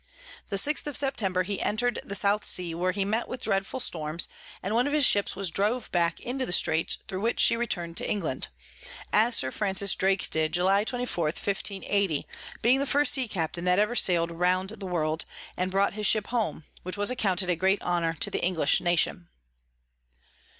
The 0.49 0.55
6_th_ 0.55 0.87
of 0.87 0.97
September 0.97 1.43
he 1.43 1.61
enter'd 1.61 1.99
the 2.03 2.15
South 2.15 2.43
Sea, 2.43 2.73
where 2.73 2.91
he 2.91 3.05
met 3.05 3.27
with 3.27 3.43
dreadful 3.43 3.79
Storms, 3.79 4.27
and 4.63 4.73
one 4.73 4.87
of 4.87 4.93
his 4.93 5.05
Ships 5.05 5.35
was 5.35 5.51
drove 5.51 5.91
back 5.91 6.19
into 6.21 6.43
the 6.43 6.51
Straits, 6.51 6.97
thro 7.07 7.19
which 7.19 7.39
she 7.39 7.55
return'd 7.55 7.97
to 7.97 8.09
England; 8.09 8.47
as 9.13 9.35
Sir 9.35 9.51
Francis 9.51 9.93
Drake 9.93 10.27
did 10.31 10.53
July 10.53 10.85
24. 10.85 11.25
1580. 11.25 12.25
being 12.63 12.79
the 12.79 12.87
first 12.87 13.13
Sea 13.13 13.27
Captain 13.27 13.63
that 13.65 13.77
ever 13.77 13.93
sail'd 13.95 14.31
round 14.31 14.69
the 14.71 14.87
World, 14.87 15.23
and 15.55 15.69
brought 15.69 15.93
his 15.93 16.07
Ship 16.07 16.25
home, 16.25 16.63
which 16.81 16.97
was 16.97 17.11
accounted 17.11 17.51
a 17.51 17.55
great 17.55 17.79
Honour 17.83 18.13
to 18.21 18.31
the 18.31 18.41
English 18.43 18.81
Nation. 18.81 19.29